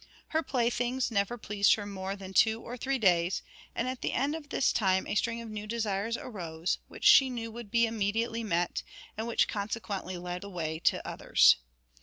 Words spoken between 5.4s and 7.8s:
of new desires arose, which she knew would